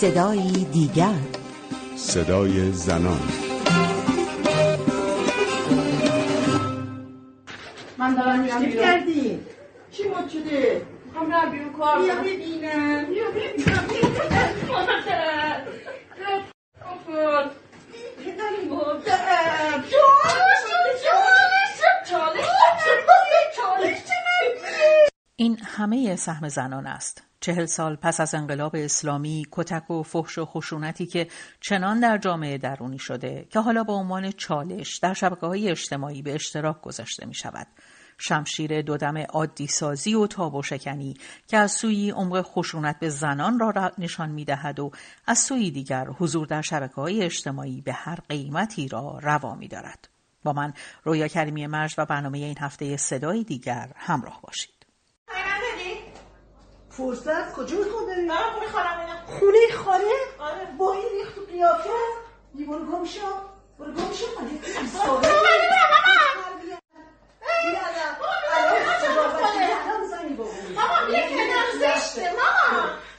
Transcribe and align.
صدایی 0.00 0.64
دیگر 0.72 1.14
صدای 1.96 2.72
زنان 2.72 3.20
من 7.98 8.14
دارم 8.14 8.40
میرم 8.40 8.64
چی 8.64 8.72
کردی؟ 8.78 9.40
چی 9.90 10.02
مد 10.08 10.28
شده؟ 10.28 10.82
می‌خوام 11.06 11.28
برم 11.30 11.50
بیرون 11.50 11.72
کار 11.72 11.98
بیا. 12.02 12.14
ببینم 12.14 13.04
بیا 13.06 13.30
ببینم 13.30 14.35
همه 25.76 26.16
سهم 26.16 26.48
زنان 26.48 26.86
است. 26.86 27.22
چهل 27.40 27.66
سال 27.66 27.96
پس 27.96 28.20
از 28.20 28.34
انقلاب 28.34 28.76
اسلامی 28.76 29.46
کتک 29.52 29.90
و 29.90 30.02
فحش 30.02 30.38
و 30.38 30.44
خشونتی 30.44 31.06
که 31.06 31.28
چنان 31.60 32.00
در 32.00 32.18
جامعه 32.18 32.58
درونی 32.58 32.98
شده 32.98 33.46
که 33.50 33.60
حالا 33.60 33.84
به 33.84 33.92
عنوان 33.92 34.30
چالش 34.32 34.96
در 34.96 35.14
شبکه 35.14 35.46
های 35.46 35.70
اجتماعی 35.70 36.22
به 36.22 36.34
اشتراک 36.34 36.80
گذاشته 36.80 37.26
می 37.26 37.34
شود. 37.34 37.66
شمشیر 38.18 38.82
دودم 38.82 39.18
عادی 39.18 39.66
سازی 39.66 40.14
و 40.14 40.26
تابو 40.26 40.62
شکنی 40.62 41.14
که 41.46 41.56
از 41.56 41.72
سوی 41.72 42.10
عمق 42.10 42.42
خشونت 42.42 42.98
به 42.98 43.08
زنان 43.08 43.58
را 43.58 43.92
نشان 43.98 44.30
می 44.30 44.44
دهد 44.44 44.80
و 44.80 44.90
از 45.26 45.38
سوی 45.38 45.70
دیگر 45.70 46.06
حضور 46.06 46.46
در 46.46 46.62
شبکه 46.62 46.94
های 46.94 47.22
اجتماعی 47.22 47.80
به 47.80 47.92
هر 47.92 48.18
قیمتی 48.28 48.88
را 48.88 49.18
روا 49.22 49.54
می 49.54 49.68
دارد. 49.68 50.08
با 50.44 50.52
من 50.52 50.72
رویا 51.04 51.28
کریمی 51.28 51.66
مرج 51.66 51.94
و 51.98 52.06
برنامه 52.06 52.38
این 52.38 52.58
هفته 52.58 52.96
صدای 52.96 53.44
دیگر 53.44 53.92
همراه 53.96 54.40
باشید. 54.42 54.75
فرصت 56.96 57.52
کجا 57.52 57.76
می‌خوام 57.76 58.06
بریم؟ 58.06 58.28
دارم 58.28 58.52
خونه 58.52 58.68
خالم 58.68 59.00
اینا. 59.00 59.38
خونه 59.38 59.58
خاله؟ 59.84 60.14
آره. 60.38 60.66
با 60.78 60.92
این 60.92 61.04
ریخت 61.18 61.34
تو 61.34 61.40
قیافه؟ 61.44 61.88
برو 62.54 62.86
گم 62.86 63.04
شو. 63.04 63.20
برو 63.78 63.92
گم 63.92 64.12
شو. 64.12 64.26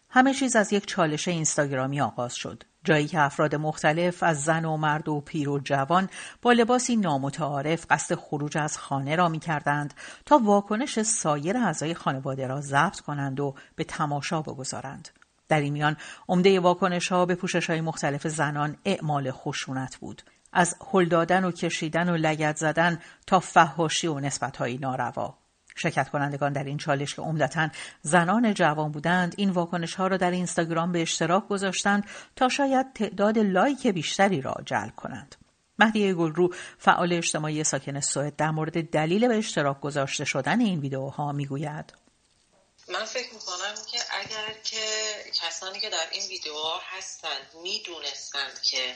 همه 0.09 0.33
چیز 0.33 0.55
از 0.55 0.73
یک 0.73 0.85
چالش 0.85 1.27
اینستاگرامی 1.27 2.01
آغاز 2.01 2.35
شد. 2.35 2.63
جایی 2.87 3.07
که 3.07 3.19
افراد 3.19 3.55
مختلف 3.55 4.23
از 4.23 4.43
زن 4.43 4.65
و 4.65 4.77
مرد 4.77 5.09
و 5.09 5.21
پیر 5.21 5.49
و 5.49 5.59
جوان 5.59 6.09
با 6.41 6.51
لباسی 6.51 6.95
نامتعارف 6.95 7.85
قصد 7.89 8.15
خروج 8.15 8.57
از 8.57 8.77
خانه 8.77 9.15
را 9.15 9.29
می 9.29 9.39
کردند 9.39 9.93
تا 10.25 10.37
واکنش 10.37 11.01
سایر 11.01 11.57
اعضای 11.57 11.93
خانواده 11.93 12.47
را 12.47 12.61
ضبط 12.61 12.99
کنند 12.99 13.39
و 13.39 13.55
به 13.75 13.83
تماشا 13.83 14.41
بگذارند. 14.41 15.09
در 15.49 15.59
این 15.59 15.73
میان 15.73 15.97
عمده 16.29 16.59
واکنش 16.59 17.11
ها 17.11 17.25
به 17.25 17.35
پوشش 17.35 17.69
های 17.69 17.81
مختلف 17.81 18.27
زنان 18.27 18.77
اعمال 18.85 19.31
خشونت 19.31 19.97
بود. 19.97 20.21
از 20.53 20.75
هل 20.93 21.05
دادن 21.05 21.43
و 21.43 21.51
کشیدن 21.51 22.09
و 22.09 22.17
لگت 22.17 22.57
زدن 22.57 22.99
تا 23.27 23.39
فحاشی 23.39 24.07
و 24.07 24.19
نسبت 24.19 24.57
های 24.57 24.77
ناروا. 24.77 25.37
شرکت 25.77 26.09
کنندگان 26.09 26.53
در 26.53 26.63
این 26.63 26.77
چالش 26.77 27.15
که 27.15 27.21
عمدتا 27.21 27.69
زنان 28.01 28.53
جوان 28.53 28.91
بودند 28.91 29.35
این 29.37 29.49
واکنش 29.49 29.93
ها 29.95 30.07
را 30.07 30.17
در 30.17 30.31
اینستاگرام 30.31 30.91
به 30.91 31.01
اشتراک 31.01 31.47
گذاشتند 31.47 32.03
تا 32.35 32.49
شاید 32.49 32.93
تعداد 32.93 33.37
لایک 33.37 33.87
بیشتری 33.87 34.41
را 34.41 34.55
جلب 34.65 34.95
کنند. 34.95 35.35
مهدیه 35.79 36.13
گلرو 36.13 36.53
فعال 36.77 37.13
اجتماعی 37.13 37.63
ساکن 37.63 37.99
سوئد 37.99 38.35
در 38.35 38.51
مورد 38.51 38.89
دلیل 38.89 39.27
به 39.27 39.37
اشتراک 39.37 39.81
گذاشته 39.81 40.25
شدن 40.25 40.59
این 40.61 40.79
ویدیوها 40.79 41.31
می‌گوید 41.31 41.93
من 42.89 43.05
فکر 43.05 43.33
می‌کنم 43.33 43.75
که 43.91 43.99
اگر 44.21 44.53
که 44.63 44.83
کسانی 45.33 45.79
که 45.79 45.89
در 45.89 46.07
این 46.11 46.23
ویدیوها 46.29 46.81
هستند 46.97 47.47
می‌دونستند 47.63 48.61
که 48.61 48.95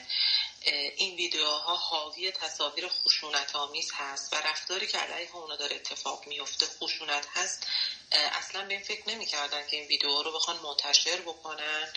این 0.96 1.16
ویدیوها 1.16 1.76
حاوی 1.76 2.30
تصاویر 2.30 2.88
خشونت 2.88 3.56
آمیز 3.56 3.90
هست 3.94 4.32
و 4.32 4.36
رفتاری 4.36 4.86
که 4.86 4.98
علیه 4.98 5.36
اونا 5.36 5.56
داره 5.56 5.76
اتفاق 5.76 6.26
میفته 6.26 6.66
خشونت 6.66 7.26
هست 7.32 7.66
اصلا 8.12 8.66
به 8.66 8.74
این 8.74 8.82
فکر 8.82 9.08
نمی‌کردن 9.08 9.66
که 9.66 9.76
این 9.76 9.86
ویدیوها 9.86 10.22
رو 10.22 10.32
بخوان 10.32 10.56
منتشر 10.56 11.20
بکنن. 11.20 11.92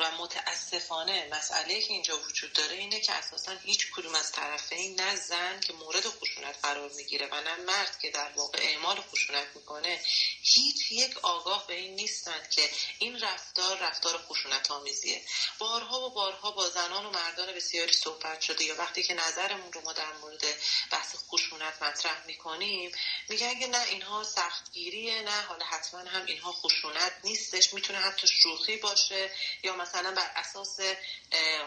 و 0.00 0.10
متاسفانه 0.18 1.28
مسئله 1.32 1.82
که 1.82 1.92
اینجا 1.92 2.18
وجود 2.18 2.52
داره 2.52 2.76
اینه 2.76 3.00
که 3.00 3.12
اساسا 3.12 3.52
هیچ 3.52 3.90
کدوم 3.90 4.14
از 4.14 4.32
طرفین 4.32 5.00
نه 5.00 5.16
زن 5.16 5.60
که 5.60 5.72
مورد 5.72 6.06
خشونت 6.06 6.56
قرار 6.62 6.90
می‌گیره 6.96 7.28
و 7.32 7.40
نه 7.40 7.56
مرد 7.56 7.98
که 7.98 8.10
در 8.10 8.32
واقع 8.36 8.58
اعمال 8.62 9.00
خشونت 9.00 9.46
می‌کنه 9.54 10.00
هیچ 10.42 10.92
یک 10.92 11.18
آگاه 11.18 11.66
به 11.66 11.74
این 11.74 11.94
نیستند 11.94 12.50
که 12.50 12.70
این 12.98 13.20
رفتار 13.20 13.78
رفتار 13.78 14.18
خشونت 14.18 14.70
آمیزیه 14.70 15.22
بارها 15.58 16.00
و 16.00 16.10
بارها 16.10 16.50
با 16.50 16.68
زنان 16.68 17.06
و 17.06 17.10
مردان 17.10 17.52
بسیاری 17.54 17.92
صحبت 17.92 18.40
شده 18.40 18.64
یا 18.64 18.76
وقتی 18.76 19.02
که 19.02 19.14
نظرمون 19.14 19.72
رو 19.72 19.80
ما 19.80 19.92
در 19.92 20.12
مورد 20.12 20.44
بحث 20.90 21.16
خشونت 21.28 21.82
مطرح 21.82 22.26
می‌کنیم 22.26 22.92
میگن 23.30 23.60
که 23.60 23.66
نه 23.66 23.82
اینها 23.82 24.24
سختگیریه 24.24 25.22
نه 25.22 25.42
حالا 25.42 25.64
حتما 25.64 26.00
هم 26.00 26.26
اینها 26.26 26.52
خشونت 26.52 27.12
نیستش 27.24 27.74
می‌تونه 27.74 27.98
حتی 27.98 28.28
شوخی 28.28 28.76
باشه 28.76 29.30
یا 29.62 29.76
مثلا 29.76 30.10
بر 30.10 30.30
اساس 30.36 30.80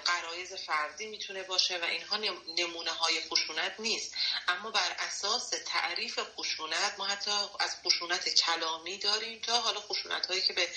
قرایز 0.06 0.54
فردی 0.54 1.06
می‌تونه 1.06 1.44
باشه 1.44 1.78
و 1.78 1.84
اینها 1.84 2.18
نمونه 2.58 2.92
های 2.92 3.22
خشونت 3.22 3.76
نیست. 3.80 4.14
اما 4.48 4.72
بر 4.72 4.96
اساس 5.00 5.54
تعریف 5.66 6.20
خشونت 6.38 6.96
ما 6.98 7.06
حتی 7.06 7.32
از 7.60 7.76
خشونت 7.86 8.30
کلامی 8.30 8.98
داریم 8.98 9.42
تا 9.42 9.62
حالا 9.62 9.80
خشونت 9.80 10.26
هایی 10.26 10.42
که 10.42 10.54
به 10.54 10.70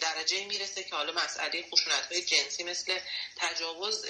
درجه 0.00 0.44
می‌رسه 0.44 0.84
که 0.84 0.96
حالا 0.96 1.12
مسئله 1.12 1.64
خشونت 1.70 2.12
های 2.12 2.24
جنسی 2.24 2.64
مثل 2.64 2.98
تجاوز 3.36 4.04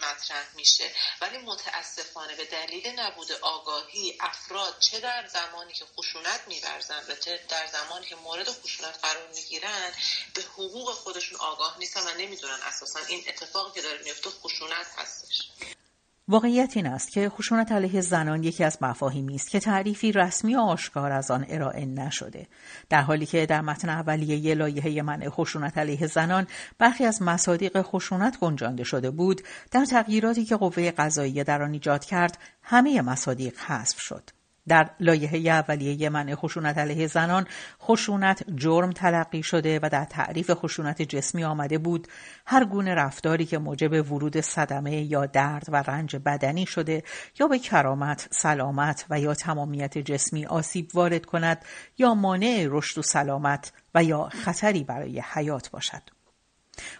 مطرح 0.00 0.54
میشه. 0.54 0.90
ولی 1.20 1.38
متاسفانه 1.38 2.36
به 2.36 2.44
دلیل 2.44 2.86
نبود 2.86 3.32
آگاهی 3.32 4.18
افراد 4.20 4.78
چه 4.78 5.00
در 5.00 5.15
زمانی 5.26 5.72
که 5.72 5.84
خشونت 5.84 6.40
میورزن 6.48 7.00
و 7.08 7.12
در 7.48 7.66
زمانی 7.72 8.06
که 8.06 8.16
مورد 8.24 8.48
خشونت 8.48 8.98
قرار 9.02 9.28
می‌گیرن 9.34 9.90
به 10.34 10.42
حقوق 10.42 10.90
خودشون 10.90 11.38
آگاه 11.40 11.76
نیستن 11.78 12.00
و 12.00 12.18
نمی‌دونن 12.18 12.58
اساسا 12.68 13.00
این 13.08 13.24
اتفاقی 13.28 13.70
که 13.74 13.82
داره 13.82 13.98
میفته 14.04 14.30
خشونت 14.30 14.86
هستش. 14.96 15.50
واقعیت 16.28 16.76
این 16.76 16.86
است 16.86 17.12
که 17.12 17.28
خشونت 17.28 17.72
علیه 17.72 18.00
زنان 18.00 18.44
یکی 18.44 18.64
از 18.64 18.78
مفاهیمی 18.80 19.34
است 19.34 19.50
که 19.50 19.60
تعریفی 19.60 20.12
رسمی 20.12 20.56
و 20.56 20.60
آشکار 20.60 21.12
از 21.12 21.30
آن 21.30 21.46
ارائه 21.48 21.84
نشده. 21.84 22.46
در 22.90 23.00
حالی 23.02 23.26
که 23.26 23.46
در 23.46 23.60
متن 23.60 23.88
اولیه 23.88 24.54
لایحه 24.54 25.02
منع 25.02 25.28
خشونت 25.30 25.78
علیه 25.78 26.06
زنان 26.06 26.46
برخی 26.78 27.04
از 27.04 27.22
مصادیق 27.22 27.82
خشونت 27.82 28.38
گنجانده 28.38 28.84
شده 28.84 29.10
بود 29.10 29.42
در 29.70 29.84
تغییراتی 29.84 30.44
که 30.44 30.56
قوه 30.56 30.90
قضاییه 30.90 31.44
در 31.44 31.62
آن 31.62 31.72
ایجاد 31.72 32.04
کرد 32.04 32.38
همه 32.62 33.02
مصادیق 33.02 33.58
حذف 33.58 34.00
شد. 34.00 34.30
در 34.68 34.90
لایحه 35.00 35.38
اولیه 35.38 36.08
منع 36.08 36.34
خشونت 36.34 36.78
علیه 36.78 37.06
زنان 37.06 37.46
خشونت 37.82 38.44
جرم 38.56 38.90
تلقی 38.90 39.42
شده 39.42 39.80
و 39.82 39.88
در 39.92 40.04
تعریف 40.04 40.50
خشونت 40.54 41.02
جسمی 41.02 41.44
آمده 41.44 41.78
بود 41.78 42.08
هر 42.46 42.64
گونه 42.64 42.94
رفتاری 42.94 43.44
که 43.44 43.58
موجب 43.58 44.12
ورود 44.12 44.40
صدمه 44.40 45.02
یا 45.02 45.26
درد 45.26 45.66
و 45.68 45.76
رنج 45.76 46.16
بدنی 46.16 46.66
شده 46.66 47.02
یا 47.40 47.46
به 47.46 47.58
کرامت، 47.58 48.28
سلامت 48.30 49.06
و 49.10 49.20
یا 49.20 49.34
تمامیت 49.34 49.98
جسمی 49.98 50.46
آسیب 50.46 50.90
وارد 50.94 51.26
کند 51.26 51.64
یا 51.98 52.14
مانع 52.14 52.66
رشد 52.70 52.98
و 52.98 53.02
سلامت 53.02 53.72
و 53.94 54.04
یا 54.04 54.28
خطری 54.28 54.84
برای 54.84 55.22
حیات 55.34 55.70
باشد. 55.70 56.15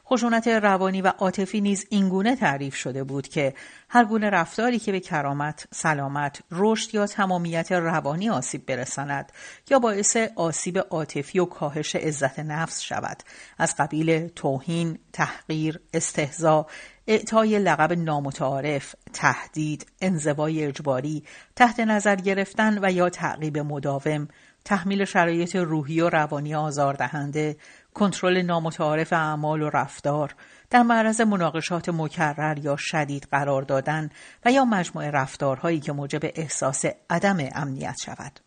خشونت 0.07 0.49
روانی 0.49 1.03
و 1.03 1.13
عاطفی 1.19 1.61
نیز 1.61 1.87
اینگونه 1.91 2.37
تعریف 2.37 2.75
شده 2.75 3.05
بود 3.05 3.29
که 3.29 3.55
هر 3.89 4.05
گونه 4.05 4.31
رفتاری 4.31 4.79
که 4.79 4.93
به 4.93 5.01
کرامت، 5.01 5.67
سلامت، 5.75 6.43
رشد 6.51 6.95
یا 6.95 7.07
تمامیت 7.07 7.73
روانی 7.73 8.31
آسیب 8.31 8.67
برساند 8.67 9.33
یا 9.71 9.79
باعث 9.79 10.17
آسیب 10.37 10.79
عاطفی 10.79 11.39
و 11.39 11.45
کاهش 11.45 11.97
عزت 11.97 12.39
نفس 12.39 12.81
شود. 12.81 13.23
از 13.59 13.75
قبیل 13.79 14.29
توهین، 14.29 14.99
تحقیر، 15.13 15.81
استهزا، 15.95 16.67
اعطای 17.07 17.59
لقب 17.59 17.93
نامتعارف، 17.93 18.95
تهدید، 19.13 19.87
انزوای 20.01 20.65
اجباری، 20.65 21.25
تحت 21.57 21.81
نظر 21.81 22.17
گرفتن 22.17 22.79
و 22.83 22.93
یا 22.93 23.09
تعقیب 23.09 23.59
مداوم، 23.59 24.29
تحمیل 24.65 25.05
شرایط 25.05 25.57
روحی 25.57 26.01
و 26.01 26.09
روانی 26.09 26.55
آزاردهنده، 26.55 27.57
کنترل 27.97 28.43
نامتعارف 28.43 29.13
اعمال 29.13 29.63
و 29.63 29.71
رفتار، 29.71 30.35
در 30.71 30.83
معرض 30.83 31.21
مناقشات 31.21 31.89
مکرر 31.89 32.59
یا 32.59 32.77
شدید 32.79 33.29
قرار 33.31 33.63
دادن 33.63 34.11
و 34.45 34.53
یا 34.53 34.65
مجموعه 34.65 35.11
رفتارهایی 35.11 35.81
که 35.81 35.93
موجب 35.93 36.21
احساس 36.23 36.85
عدم 37.11 37.37
امنیت 37.55 37.97
شود. 38.05 38.41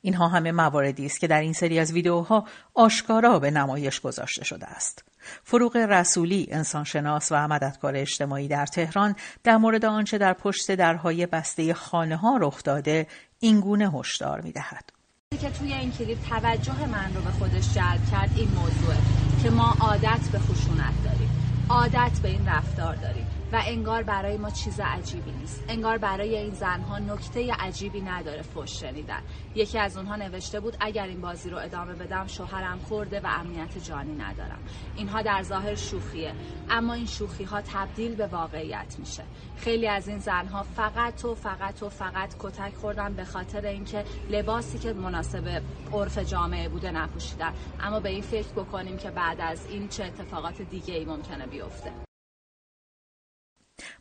اینها 0.00 0.28
همه 0.28 0.52
مواردی 0.52 1.06
است 1.06 1.20
که 1.20 1.26
در 1.26 1.40
این 1.40 1.52
سری 1.52 1.78
از 1.78 1.92
ویدیوها 1.92 2.44
آشکارا 2.74 3.38
به 3.38 3.50
نمایش 3.50 4.00
گذاشته 4.00 4.44
شده 4.44 4.66
است. 4.66 5.04
فروغ 5.42 5.76
رسولی 5.76 6.48
انسانشناس 6.50 7.32
و 7.32 7.48
مددکار 7.48 7.96
اجتماعی 7.96 8.48
در 8.48 8.66
تهران 8.66 9.16
در 9.42 9.56
مورد 9.56 9.84
آنچه 9.84 10.18
در 10.18 10.32
پشت 10.32 10.74
درهای 10.74 11.26
بسته 11.26 11.74
خانه 11.74 12.16
ها 12.16 12.36
رخ 12.40 12.62
داده 12.62 13.06
اینگونه 13.40 13.90
هشدار 13.90 14.40
می 14.40 14.52
دهد. 14.52 14.93
که 15.36 15.50
توی 15.50 15.72
این 15.72 15.92
کلیپ 15.92 16.18
توجه 16.28 16.86
من 16.86 17.14
رو 17.14 17.20
به 17.20 17.30
خودش 17.30 17.74
جلب 17.74 18.10
کرد 18.10 18.30
این 18.36 18.48
موضوعه 18.48 18.98
که 19.42 19.50
ما 19.50 19.76
عادت 19.80 20.28
به 20.32 20.38
خشونت 20.38 21.04
داریم. 21.04 21.30
عادت 21.68 22.18
به 22.22 22.28
این 22.28 22.48
رفتار 22.48 22.94
داریم. 22.94 23.26
و 23.54 23.62
انگار 23.66 24.02
برای 24.02 24.36
ما 24.36 24.50
چیز 24.50 24.80
عجیبی 24.80 25.32
نیست. 25.32 25.64
انگار 25.68 25.98
برای 25.98 26.36
این 26.38 26.54
زنها 26.54 26.98
نکته 26.98 27.52
عجیبی 27.52 28.00
نداره 28.00 28.42
فش 28.42 28.80
شنیدن. 28.80 29.22
یکی 29.54 29.78
از 29.78 29.96
اونها 29.96 30.16
نوشته 30.16 30.60
بود 30.60 30.76
اگر 30.80 31.06
این 31.06 31.20
بازی 31.20 31.50
رو 31.50 31.58
ادامه 31.58 31.94
بدم 31.94 32.26
شوهرم 32.26 32.78
خورده 32.78 33.20
و 33.20 33.26
امنیت 33.26 33.78
جانی 33.78 34.14
ندارم. 34.14 34.58
اینها 34.96 35.22
در 35.22 35.42
ظاهر 35.42 35.74
شوخیه 35.74 36.32
اما 36.70 36.94
این 36.94 37.06
شوخی 37.06 37.44
ها 37.44 37.60
تبدیل 37.60 38.14
به 38.14 38.26
واقعیت 38.26 38.96
میشه. 38.98 39.22
خیلی 39.56 39.88
از 39.88 40.08
این 40.08 40.18
زنها 40.18 40.62
فقط 40.62 41.24
و 41.24 41.34
فقط 41.34 41.82
و 41.82 41.88
فقط 41.88 42.34
کتک 42.38 42.74
خوردن 42.74 43.14
به 43.14 43.24
خاطر 43.24 43.66
اینکه 43.66 44.04
لباسی 44.30 44.78
که 44.78 44.92
مناسب 44.92 45.62
عرف 45.92 46.18
جامعه 46.18 46.68
بوده 46.68 46.90
نپوشیدن. 46.90 47.52
اما 47.80 48.00
به 48.00 48.08
این 48.08 48.22
فکر 48.22 48.52
بکنیم 48.56 48.96
که 48.96 49.10
بعد 49.10 49.40
از 49.40 49.66
این 49.66 49.88
چه 49.88 50.04
اتفاقات 50.04 50.62
دیگه 50.62 50.94
ای 50.94 51.04
ممکنه 51.04 51.46
بیفته. 51.46 52.13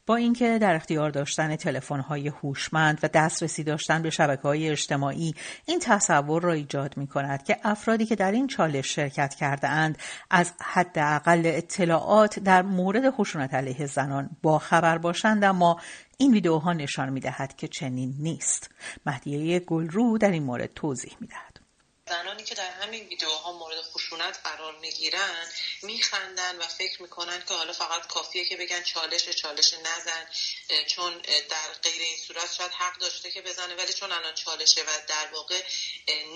با 0.05 0.15
اینکه 0.15 0.59
در 0.59 0.75
اختیار 0.75 1.09
داشتن 1.09 1.55
تلفن‌های 1.55 2.27
هوشمند 2.27 2.99
و 3.03 3.09
دسترسی 3.13 3.63
داشتن 3.63 4.01
به 4.01 4.39
های 4.43 4.69
اجتماعی 4.69 5.35
این 5.65 5.79
تصور 5.79 6.41
را 6.41 6.53
ایجاد 6.53 6.97
می 6.97 7.07
کند 7.07 7.43
که 7.43 7.57
افرادی 7.63 8.05
که 8.05 8.15
در 8.15 8.31
این 8.31 8.47
چالش 8.47 8.95
شرکت 8.95 9.35
کرده 9.35 9.69
اند 9.69 9.97
از 10.29 10.53
حداقل 10.61 11.41
اطلاعات 11.45 12.39
در 12.39 12.61
مورد 12.61 13.09
خشونت 13.09 13.53
علیه 13.53 13.85
زنان 13.85 14.29
با 14.41 14.59
خبر 14.59 14.97
باشند 14.97 15.43
اما 15.43 15.79
این 16.17 16.31
ویدیوها 16.33 16.73
نشان 16.73 17.09
می 17.09 17.19
دهد 17.19 17.55
که 17.55 17.67
چنین 17.67 18.13
نیست. 18.19 18.69
مهدیه 19.05 19.59
گلرو 19.59 20.17
در 20.17 20.31
این 20.31 20.43
مورد 20.43 20.73
توضیح 20.73 21.17
می 21.21 21.27
دهد. 21.27 21.52
زنانی 22.13 22.43
که 22.43 22.55
در 22.55 22.71
همین 22.71 23.07
ویدیوها 23.07 23.51
مورد 23.51 23.81
خشونت 23.81 24.39
قرار 24.43 24.75
می‌گیرن 24.79 25.51
میخندن 25.81 26.55
و 26.55 26.67
فکر 26.67 27.01
می‌کنن 27.01 27.43
که 27.47 27.53
حالا 27.53 27.73
فقط 27.73 28.07
کافیه 28.07 28.45
که 28.45 28.57
بگن 28.57 28.83
چالش 28.83 29.29
چالش 29.29 29.73
نزن 29.73 30.29
چون 30.87 31.17
در 31.49 31.73
غیر 31.83 32.01
این 32.01 32.17
صورت 32.27 32.53
شاید 32.53 32.71
حق 32.71 32.97
داشته 32.97 33.31
که 33.31 33.41
بزنه 33.41 33.75
ولی 33.75 33.93
چون 33.93 34.11
الان 34.11 34.33
چالشه 34.33 34.81
و 34.81 34.99
در 35.07 35.27
واقع 35.33 35.63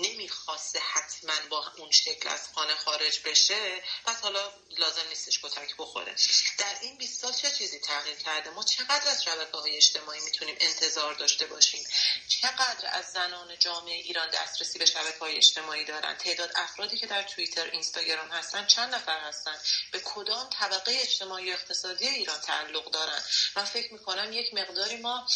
نمی‌خواسته 0.02 0.78
حتما 0.78 1.32
با 1.50 1.72
اون 1.76 1.90
شکل 1.90 2.28
از 2.28 2.48
خانه 2.54 2.74
خارج 2.74 3.20
بشه 3.24 3.82
پس 4.04 4.20
حالا 4.20 4.52
لازم 4.78 5.08
نیستش 5.08 5.38
کتک 5.42 5.76
بخوره. 5.78 6.14
در 6.58 6.76
این 6.80 6.96
20 6.98 7.20
سال 7.20 7.32
چه 7.32 7.50
چیزی 7.50 7.78
تغییر 7.78 8.16
کرده؟ 8.16 8.50
ما 8.50 8.62
چقدر 8.62 9.08
از 9.08 9.24
شبکه 9.24 9.58
های 9.58 9.76
اجتماعی 9.76 10.20
می‌تونیم 10.20 10.56
انتظار 10.60 11.14
داشته 11.14 11.46
باشیم؟ 11.46 11.86
چقدر 12.28 12.88
از 12.92 13.04
زنان 13.12 13.58
جامعه 13.58 13.94
ایران 13.94 14.30
دسترسی 14.30 14.78
به 14.78 14.86
شبکه 14.86 15.18
های 15.18 15.36
اجتماعی 15.36 15.67
دارن. 15.68 16.14
تعداد 16.14 16.50
افرادی 16.56 16.96
که 16.96 17.06
در 17.06 17.22
توییتر 17.22 17.70
اینستاگرام 17.72 18.28
هستن 18.28 18.66
چند 18.66 18.94
نفر 18.94 19.20
هستن؟ 19.20 19.54
به 19.92 20.00
کدام 20.04 20.48
طبقه 20.50 20.92
اجتماعی 21.00 21.52
اقتصادی 21.52 22.06
ایران 22.06 22.40
تعلق 22.40 22.90
دارن؟ 22.90 23.22
من 23.56 23.64
فکر 23.64 23.92
می‌کنم 23.92 24.32
یک 24.32 24.54
مقداری 24.54 24.96
ما 24.96 25.26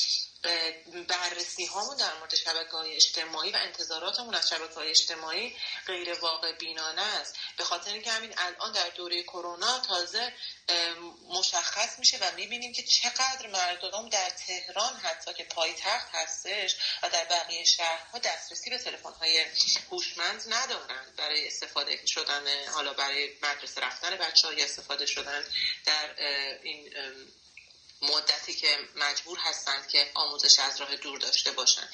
بررسی 1.08 1.66
هامون 1.66 1.96
در 1.96 2.18
مورد 2.18 2.34
شبکه 2.34 2.70
های 2.70 2.94
اجتماعی 2.94 3.50
و 3.52 3.56
انتظاراتمون 3.56 4.34
از 4.34 4.48
شبکه 4.48 4.74
های 4.74 4.90
اجتماعی 4.90 5.56
غیر 5.86 6.12
واقع 6.12 6.52
بینانه 6.52 7.02
است. 7.02 7.36
به 7.56 7.64
خاطر 7.64 7.92
اینکه 7.92 8.10
همین 8.10 8.34
الان 8.36 8.72
در 8.72 8.88
دوره 8.88 9.22
کرونا 9.22 9.78
تازه 9.78 10.32
مشخص 11.28 11.98
میشه 11.98 12.18
و 12.18 12.32
می‌بینیم 12.36 12.72
که 12.72 12.82
چقدر 12.82 13.46
مردم 13.52 14.08
در 14.08 14.30
تهران 14.30 14.96
حتی 14.96 15.34
که 15.34 15.44
پایتخت 15.44 16.08
هستش 16.12 16.76
و 17.02 17.10
در 17.10 17.24
بقیه 17.24 17.64
شهرها 17.64 18.18
دسترسی 18.18 18.70
به 18.70 18.78
تلفن 18.78 19.12
های 19.12 19.44
هوشمند 19.90 20.42
ندارن 20.48 21.12
برای 21.16 21.46
استفاده 21.46 22.06
شدن 22.06 22.66
حالا 22.68 22.92
برای 22.92 23.30
مدرسه 23.42 23.80
رفتن 23.80 24.16
بچه 24.16 24.48
های 24.48 24.62
استفاده 24.62 25.06
شدن 25.06 25.44
در 25.84 26.14
این 26.62 26.94
مدتی 28.02 28.54
که 28.54 28.78
مجبور 28.94 29.38
هستند 29.38 29.88
که 29.88 30.10
آموزش 30.14 30.58
از 30.58 30.80
راه 30.80 30.96
دور 30.96 31.18
داشته 31.18 31.52
باشند 31.52 31.88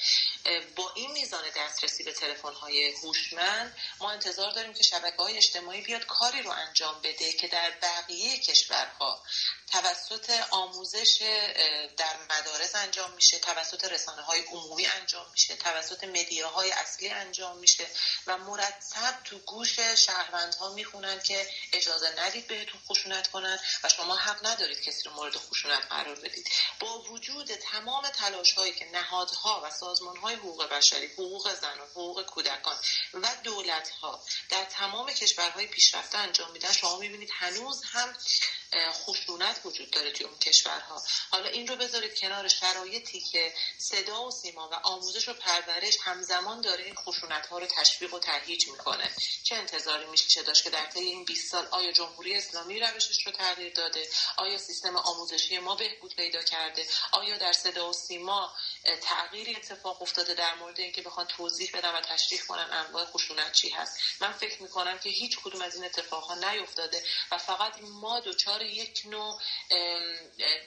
با 0.75 0.91
این 0.95 1.11
میزان 1.11 1.43
دسترسی 1.57 2.03
به 2.03 2.11
تلفن 2.11 2.53
های 2.53 2.91
هوشمند 2.91 3.77
ما 3.99 4.11
انتظار 4.11 4.51
داریم 4.51 4.73
که 4.73 4.83
شبکه 4.83 5.17
های 5.17 5.37
اجتماعی 5.37 5.81
بیاد 5.81 6.05
کاری 6.05 6.41
رو 6.41 6.51
انجام 6.51 7.01
بده 7.01 7.33
که 7.33 7.47
در 7.47 7.73
بقیه 7.81 8.39
کشورها 8.39 9.23
توسط 9.71 10.29
آموزش 10.51 11.17
در 11.97 12.17
انجام 12.75 13.11
میشه 13.11 13.39
توسط 13.39 13.85
رسانه 13.85 14.21
های 14.21 14.41
عمومی 14.41 14.85
انجام 14.85 15.25
میشه 15.31 15.55
توسط 15.55 16.03
مدیاهای 16.03 16.71
اصلی 16.71 17.09
انجام 17.09 17.57
میشه 17.57 17.87
و 18.27 18.37
مرتب 18.37 19.19
تو 19.23 19.39
گوش 19.39 19.79
شهروندها 19.79 20.73
می‌خونن 20.73 21.19
که 21.19 21.49
اجازه 21.73 22.21
ندید 22.21 22.47
بهتون 22.47 22.81
خشونت 22.87 23.27
کنن 23.27 23.59
و 23.83 23.89
شما 23.89 24.15
حق 24.15 24.45
ندارید 24.45 24.81
کسی 24.81 25.03
رو 25.03 25.11
مورد 25.11 25.37
خشونت 25.37 25.85
قرار 25.89 26.15
بدید. 26.15 26.49
با 26.79 27.01
وجود 27.01 27.55
تمام 27.55 28.09
تلاش 28.09 28.53
هایی 28.53 28.73
که 28.73 28.85
نهادها 28.85 29.61
و 29.65 29.71
سازمان 29.71 30.17
های 30.17 30.35
حقوق 30.35 30.69
بشری 30.69 31.07
حقوق 31.07 31.55
زنان 31.55 31.87
حقوق 31.91 32.25
کودکان 32.25 32.77
و 33.13 33.35
دولت 33.43 33.89
ها 33.89 34.23
در 34.49 34.65
تمام 34.65 35.13
کشورهای 35.13 35.67
پیشرفته 35.67 36.17
انجام 36.17 36.51
میدن 36.51 36.71
شما 36.71 36.97
می‌بینید 36.97 37.29
هنوز 37.33 37.83
هم 37.91 38.15
خشونت 38.91 39.61
وجود 39.65 39.91
داره 39.91 40.11
توی 40.11 40.25
اون 40.25 40.37
کشورها. 40.37 41.03
حالا 41.29 41.49
این 41.49 41.67
رو 41.67 41.75
بذارید 41.75 42.19
کنار 42.19 42.47
شرایطی 42.59 43.21
که 43.21 43.53
صدا 43.77 44.23
و 44.23 44.31
سیما 44.31 44.69
و 44.69 44.73
آموزش 44.73 45.29
و 45.29 45.33
پرورش 45.33 45.97
همزمان 46.03 46.61
داره 46.61 46.83
این 46.83 46.95
خشونت 46.95 47.47
ها 47.47 47.59
رو 47.59 47.65
تشویق 47.65 48.13
و 48.13 48.19
تهییج 48.19 48.67
می‌کنه. 48.67 49.11
چه 49.43 49.55
انتظاری 49.55 50.05
میشه 50.05 50.43
داشت 50.43 50.63
که 50.63 50.69
در 50.69 50.85
طی 50.85 50.99
این 50.99 51.25
20 51.25 51.51
سال 51.51 51.67
آیا 51.71 51.91
جمهوری 51.91 52.35
اسلامی 52.35 52.79
روشش 52.79 53.25
رو 53.25 53.31
تغییر 53.31 53.73
داده؟ 53.73 54.09
آیا 54.37 54.57
سیستم 54.57 54.95
آموزشی 54.95 55.59
ما 55.59 55.75
بهبود 55.75 56.15
پیدا 56.15 56.43
کرده؟ 56.43 56.87
آیا 57.11 57.37
در 57.37 57.53
صدا 57.53 57.89
و 57.89 57.93
سیما 57.93 58.53
تغییری 59.01 59.55
اتفاق 59.55 60.01
افتاده 60.01 60.33
در 60.33 60.55
مورد 60.55 60.79
اینکه 60.79 61.01
بخوان 61.01 61.27
توضیح 61.27 61.71
بدن 61.73 61.95
و 61.95 62.01
تشریح 62.01 62.41
کنن 62.41 62.67
انواع 62.71 63.05
خشونت 63.05 63.51
چی 63.51 63.69
هست؟ 63.69 63.99
من 64.19 64.33
فکر 64.33 64.61
می‌کنم 64.61 64.99
که 64.99 65.09
هیچ 65.09 65.39
کدوم 65.39 65.61
از 65.61 65.75
این 65.75 65.85
اتفاقها 65.85 66.35
نیفتاده 66.35 67.03
و 67.31 67.37
فقط 67.37 67.73
ما 67.81 68.19
دوچار 68.19 68.61
یک 68.61 69.01
نوع 69.05 69.41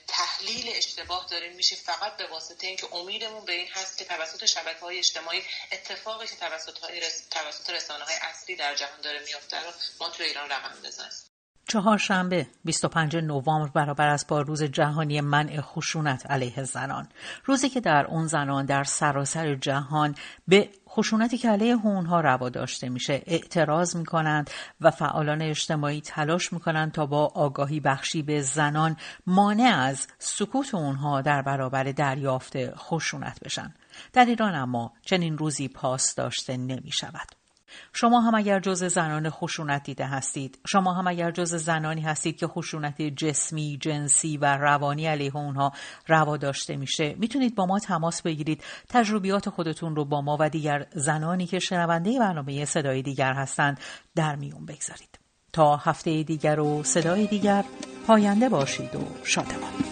تحلیل 0.08 0.68
اشتباه 0.76 1.26
داریم. 1.30 1.52
میشه 1.52 1.76
فقط 1.84 2.16
به 2.16 2.26
واسطه 2.26 2.66
اینکه 2.66 2.94
امیدمون 2.94 3.44
به 3.44 3.52
این 3.52 3.68
هست 3.68 3.98
که 3.98 4.04
توسط 4.04 4.44
شبکه 4.44 4.80
های 4.80 4.98
اجتماعی 4.98 5.42
اتفاقی 5.72 6.26
که 6.26 6.36
توسط, 6.36 6.74
توسط 7.30 7.70
رسانه 7.70 8.04
های 8.04 8.14
اصلی 8.14 8.56
در 8.56 8.74
جهان 8.74 9.00
داره 9.00 9.24
میافته 9.24 9.60
رو 9.60 9.72
ما 10.00 10.08
تو 10.08 10.22
ایران 10.22 10.50
رقم 10.50 10.82
بزنیم. 10.84 11.31
چهارشنبه 11.68 12.46
25 12.64 13.16
نوامبر 13.16 13.68
برابر 13.68 14.08
است 14.08 14.28
با 14.28 14.40
روز 14.40 14.62
جهانی 14.62 15.20
منع 15.20 15.60
خشونت 15.60 16.30
علیه 16.30 16.64
زنان 16.64 17.08
روزی 17.44 17.68
که 17.68 17.80
در 17.80 18.06
اون 18.06 18.26
زنان 18.26 18.66
در 18.66 18.84
سراسر 18.84 19.54
جهان 19.54 20.14
به 20.48 20.68
خشونتی 20.88 21.38
که 21.38 21.50
علیه 21.50 21.86
اونها 21.86 22.20
روا 22.20 22.48
داشته 22.48 22.88
میشه 22.88 23.22
اعتراض 23.26 23.96
می‌کنند 23.96 24.50
و 24.80 24.90
فعالان 24.90 25.42
اجتماعی 25.42 26.00
تلاش 26.00 26.52
می‌کنند 26.52 26.92
تا 26.92 27.06
با 27.06 27.26
آگاهی 27.26 27.80
بخشی 27.80 28.22
به 28.22 28.40
زنان 28.40 28.96
مانع 29.26 29.76
از 29.78 30.06
سکوت 30.18 30.74
اونها 30.74 31.20
در 31.20 31.42
برابر 31.42 31.84
دریافت 31.84 32.74
خشونت 32.76 33.40
بشن 33.40 33.74
در 34.12 34.24
ایران 34.24 34.54
اما 34.54 34.92
چنین 35.02 35.38
روزی 35.38 35.68
پاس 35.68 36.14
داشته 36.14 36.56
نمی 36.56 36.90
شود. 36.90 37.41
شما 37.92 38.20
هم 38.20 38.34
اگر 38.34 38.60
جز 38.60 38.84
زنان 38.84 39.30
خشونت 39.30 39.82
دیده 39.82 40.06
هستید 40.06 40.58
شما 40.66 40.92
هم 40.92 41.06
اگر 41.06 41.30
جز 41.30 41.54
زنانی 41.54 42.00
هستید 42.00 42.36
که 42.36 42.46
خشونت 42.46 43.02
جسمی 43.02 43.78
جنسی 43.80 44.36
و 44.36 44.56
روانی 44.56 45.06
علیه 45.06 45.36
اونها 45.36 45.72
روا 46.06 46.36
داشته 46.36 46.76
میشه 46.76 47.14
می‌تونید 47.18 47.54
با 47.54 47.66
ما 47.66 47.78
تماس 47.78 48.22
بگیرید. 48.22 48.64
تجربیات 48.88 49.48
خودتون 49.48 49.96
رو 49.96 50.04
با 50.04 50.20
ما 50.20 50.36
و 50.40 50.50
دیگر 50.50 50.86
زنانی 50.94 51.46
که 51.46 51.58
شنونده 51.58 52.18
برنامه 52.18 52.64
صدای 52.64 53.02
دیگر 53.02 53.32
هستند 53.32 53.80
در 54.14 54.36
میون 54.36 54.66
بگذارید. 54.66 55.18
تا 55.52 55.76
هفته 55.76 56.22
دیگر 56.22 56.60
و 56.60 56.82
صدای 56.82 57.26
دیگر 57.26 57.64
پاینده 58.06 58.48
باشید 58.48 58.94
و 58.96 59.24
شادمان. 59.24 59.91